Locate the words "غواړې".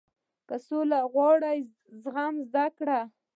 1.13-1.57